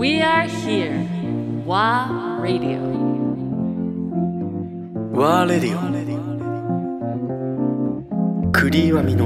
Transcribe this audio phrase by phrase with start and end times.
[0.00, 1.04] We are here.
[1.66, 2.80] WA Radio.
[5.12, 5.80] ワーレディオ
[8.50, 9.16] 栗岩実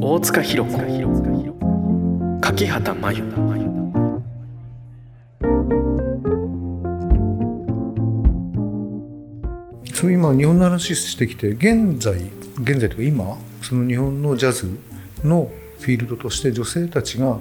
[0.00, 0.78] 大塚弘子。
[2.40, 3.24] 柿畑真由。
[9.92, 12.14] そう今日本の話してきて現在
[12.62, 14.66] 現在というか今その日本のジャズ
[15.22, 17.38] のフィールドとして女性たちが、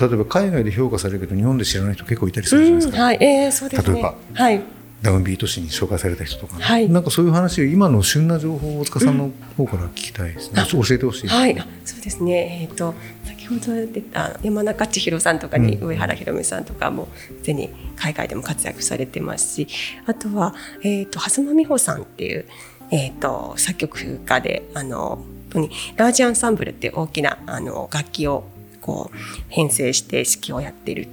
[0.00, 3.94] 例えば海外で評価されるけど日本で知らない人結構いたりするじゃないですか、はい、えー、そうですね。
[3.94, 4.78] 例えばはい。
[5.02, 12.68] ダウンビート誌に紹介された人とかね、はいなんかそういう話を今の旬な情報を大塚さんの方から聞きたいですね、教えてほしい、はい、あそうですね。
[12.68, 17.08] えっ、と先ほど出た山中千尋さんとかに、うん上原ひろみさんとかも
[17.40, 19.68] すでに海外でも活躍されてますし、
[20.06, 22.46] あとはえっ、と蓮間美穂さんっていう
[22.90, 28.44] えっ、と作曲家であの本当にラージアンサンブルっていう大きなあの楽器を
[28.88, 29.16] こう
[29.50, 31.08] 編成して指揮をやっている。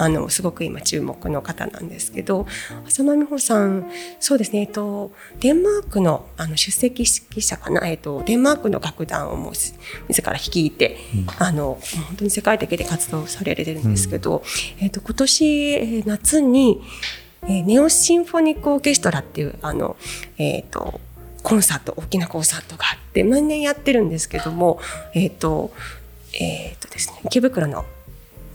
[0.00, 2.46] あのすごく今注目の方なんですけど
[2.86, 3.90] 浅間美穂さん
[4.20, 9.76] そうですね、えっと、デンマークのあの出席指揮者かな、えっと、デンマークの楽団をもうす
[10.08, 10.98] 自ら率いて、
[11.40, 14.44] あの本当に世界的で活動されてるんですけど、
[14.78, 16.80] えっと、今年えー夏に、
[17.42, 19.96] えーネオシンフォニックオーケストラっていうあの、
[20.36, 21.00] えっと
[21.42, 24.80] コンサート大きなコンサートがあって毎年やってるんですけども
[25.14, 25.72] えっ、と
[26.38, 27.84] えっ、とですね池袋の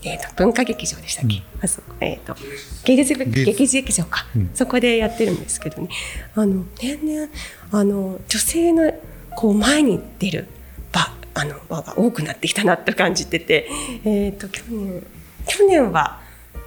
[0.05, 2.35] えー、と文化劇場でしたっけ、あそこえー、と
[2.83, 3.45] 芸術部芸術。
[3.45, 4.51] 劇劇場か、うん。
[4.53, 5.87] そこでやってるんですけどね。
[6.35, 7.29] あの年々
[7.71, 8.93] あの女性の
[9.37, 10.47] こう前に出る
[10.91, 13.69] 場あの場が多くなってきたなと感じてて、
[14.03, 15.05] えー、と去年
[15.47, 16.19] 去年は、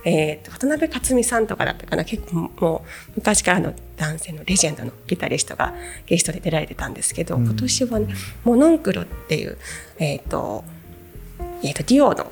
[0.07, 2.07] えー、と渡辺克美さんとかだったかな。
[2.07, 5.75] 結構もう昔からの男性のレジェンドのギタリストが
[6.07, 8.15] ゲストで出られてたんですけど、今年は、ね、
[8.45, 9.59] モノンクロっていう、
[9.99, 10.65] えーと
[11.67, 12.31] えー、とデュオの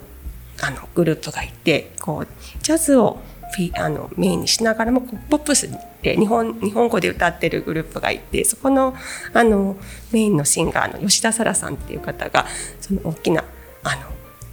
[0.62, 2.28] あのグループがいてこう
[2.62, 3.18] ジャズを
[3.54, 5.68] フィあのメインにしながらもポップス
[6.02, 8.94] で日本日本語で歌ってるグループがいてそこの
[9.32, 9.76] あの
[10.12, 12.46] メインのシンガーの吉田沙羅さんっていう方が
[12.80, 13.44] その大きな
[13.82, 14.02] あの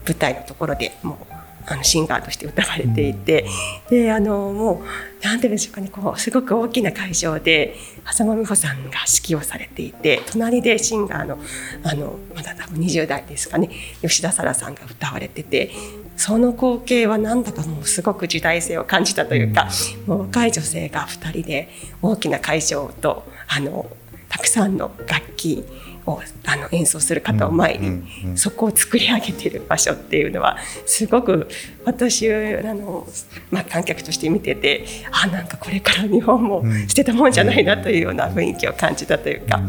[0.06, 3.46] 舞台のところでもうあのシンガーとして歌われていて、
[3.90, 4.82] であのも
[5.22, 11.38] うなんていうんでしょうかねこうすごく大きな会場で浅間美穂さんが指揮をされていて隣でシンガーの
[11.84, 13.70] あのまだ多分20代ですかね
[14.02, 15.72] 吉田沙羅さんが歌われてて
[16.18, 19.70] その光景はなんだかもうすごく時代性を感じたというか、
[20.06, 21.70] もう若い女性が2人で
[22.02, 23.90] 大きな会場とあの
[24.30, 25.66] たくさんの楽器
[26.06, 27.94] をあの演奏する方を前に、うん
[28.26, 31.48] うんそこを作り上げてる場所っていうのはすごく
[31.86, 33.08] 私あの、
[33.50, 39.62] まあ、観客として見ててあなんかこれから日本も捨てたもんじゃないなというような雰囲気を感じたというか、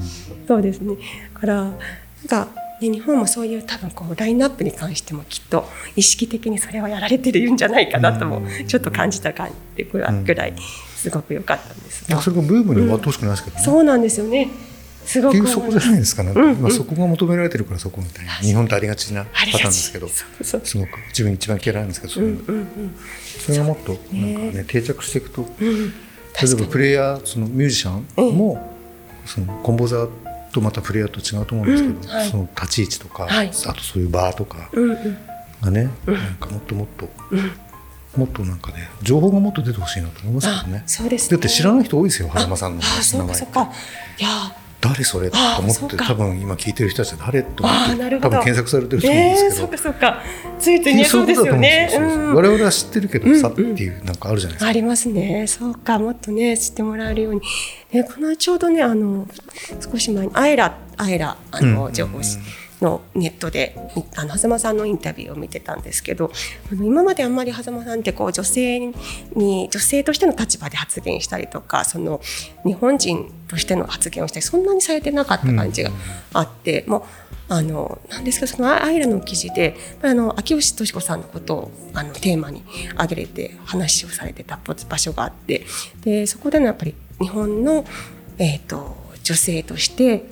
[0.46, 0.96] そうですね。
[1.34, 1.74] だからなん
[2.28, 2.48] か、
[2.80, 5.66] ね、日本もそういう多分こうラインナップに関してもきっと
[5.96, 10.54] 意識的にそれはやられてるんじゃないかなともちょっと感じた感じぐらいぐらい
[10.96, 14.48] すごく良かったんですが、それがブームに終わってほしくないですけどね、そうなんですよね
[15.04, 16.62] すごくそこじゃないですかね、うんうん。
[16.62, 18.32] まあ、そこが求められてるからそこみたいな。
[18.34, 20.08] 日本ってありがちなパターンですけど。
[20.08, 20.24] す
[20.78, 20.98] ごく。
[21.08, 22.94] 自分一番嫌いなんですけどそれ,、うんうん。
[23.24, 25.48] それがもっとなんか、ね、定着していくと。
[25.60, 25.68] うん。
[25.68, 25.94] うん
[26.40, 28.74] 例えばプレイヤーそのミュージシャンも、
[29.26, 30.10] そのコンポーザー
[30.50, 32.18] とまたプレイヤーと違うと思うんですけど、うん。
[32.20, 32.30] はい。
[32.30, 33.48] その立ち位置とか、はい。
[33.48, 35.18] あとそういうバーとかうんうん。
[35.60, 37.08] がね、なんかもっともっと、
[38.16, 40.82] もっとなんかね情報がもっと出てほしいなと思いますけどね。
[40.84, 41.36] あそうですね。
[41.36, 43.42] だって知らない人多いですよ狭間さんの名前。
[44.18, 44.28] いや
[44.82, 50.22] 誰それとあ思って多分今聞いてる人たちは誰と思あって多分検索されてると思うんえー、ですけど、そうかそうか。
[50.58, 51.88] ついついねそそううですよね。
[51.88, 52.34] そうそうそううん。
[52.34, 55.46] 我々は知ってるけどさっていうなんかあるじゃないですか、ありますね。
[55.46, 57.42] そうかもっとね知ってもらえるように、
[57.92, 59.28] ね、この間ちょうどねあの
[59.80, 61.92] 少し前にアイラアイラあの、うん。
[61.92, 62.38] 情報誌
[62.82, 63.76] のネットで
[64.16, 66.30] あの狭間さんのインタビューを見てたんですけど
[66.70, 68.92] あの今まであんまり狭間さんってこう女性
[69.34, 72.20] に女性としての立場で発言したりとかその
[72.66, 75.90] 日本人としての発言をしたりそんなにされてなかった感じが
[76.32, 77.02] あって、もう
[77.48, 82.64] あのなんですけどそのアイラの記事であの秋吉敏子さんのことをあのテーマに
[82.94, 85.66] 挙げれて話をされてた場所があって
[86.00, 87.84] でそこでのやっぱり日本の、
[88.38, 90.24] えー、と女性として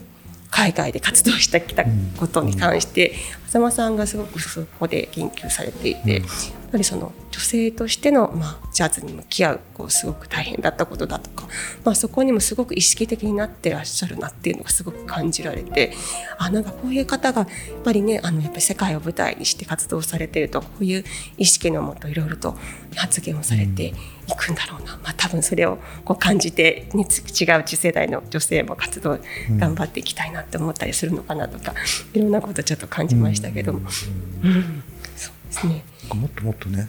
[0.51, 1.85] 海外で活動してきた
[2.19, 3.15] ことに関して
[3.51, 11.49] 浅間さんがすごくそこで言及されていて、やっぱりその女性としての、まあ、ジャズに向き合うこうすごく大変だったことだとか、
[11.85, 15.93] まあ、そこにもすごく意識的になってらっしゃるなっていうのがすごく感じられて
[16.39, 17.49] あなんかこういう方がやっ
[17.83, 21.05] ぱりねあのやっぱり世界を舞台にして活動されているとこういう
[21.39, 22.57] 意識のもといろいろと
[22.95, 23.93] 発言をされてい
[24.37, 29.19] くんだろうな、まあ、多分それをこう感じて、違う次世代の女性も活動
[29.59, 31.75] 頑張っていきたいなって思ったりするのかなとか、
[32.13, 33.73] いろんなことちょっと感じましたけど。
[33.73, 34.83] も、うん。
[35.17, 35.85] そうですね
[36.15, 36.89] もっともっとね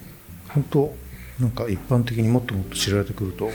[0.50, 0.94] 本当
[1.40, 1.52] なん。
[1.52, 3.50] か一般的にもっともっと知られてくると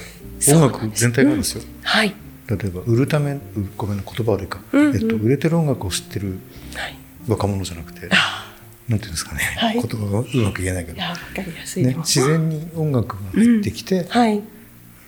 [0.53, 2.15] 音楽全体がですよ、はい
[2.49, 3.41] 例えば売るためう
[3.77, 3.97] ごめん。
[3.97, 4.87] な言葉悪いか、うん。
[4.91, 4.97] うん。
[4.97, 6.39] えっと、売れてる音楽を知ってる
[6.75, 6.97] はい
[7.27, 8.55] 若者じゃなくてあ
[8.89, 8.99] なん。
[9.01, 9.15] ていうん。
[9.15, 14.41] ですかね、はい言葉がうまく言えないけど、いやわかりやすいね、自然に音楽が入ってきて、はい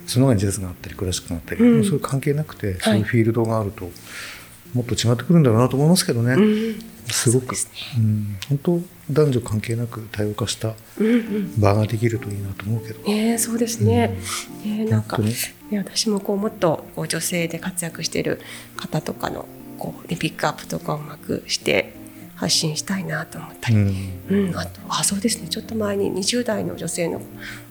[0.07, 1.85] その中にジャズがあったりクラシックがあったり、うん。
[1.85, 3.91] そういう関係なくて、そういうフィールドがあると
[4.75, 6.79] もっと違ってくるんだろうなと思いますけどね、うん。
[7.07, 7.57] すごく。
[7.57, 8.37] すうん。
[8.49, 8.81] 本当
[9.11, 11.61] 男女関係なく多様化したうんうん。
[11.61, 14.19] 場ができるといいなと思うけど、ねえそうですね。
[14.65, 15.33] ねえなんか、ね
[15.71, 18.41] 私もこうもっと女性で活躍している
[18.77, 19.47] 方とかの
[19.79, 21.95] こうねピックアップとかをうまくして
[22.37, 23.81] 発信したいなと思ったうり。
[23.83, 24.23] ん。
[24.31, 25.49] うん、あとあそうですね。
[25.49, 27.21] ちょっと前に20代の女性の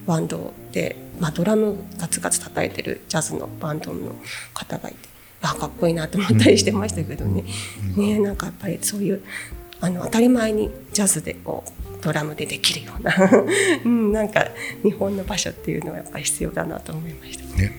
[0.06, 4.14] バンドで、まあ、ドラムガツガツ叩いてるジャズのバンドの
[4.54, 7.44] 方がいてあかっこいいなと思ったりしてましたけどね,、
[7.96, 9.22] ねなんかやっぱりそういう
[9.80, 13.12] あの当たり前にジャズでこうドラムでできるような、
[13.84, 14.46] うん、なんか
[14.82, 17.44] 日本の場所っていうのはやっぱり必要だなと思いました。
[17.56, 17.72] ね